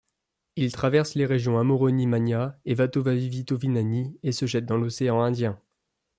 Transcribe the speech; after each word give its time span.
Il 0.55 0.71
traverse 0.71 1.13
les 1.13 1.27
régions 1.27 1.59
Amoron'i 1.59 2.07
Mania 2.07 2.57
et 2.65 2.73
Vatovavy-Fitovinany 2.73 4.17
et 4.23 4.31
se 4.31 4.47
jette 4.47 4.65
dans 4.65 4.77
l'Océan 4.77 5.21
Indien. 5.21 5.61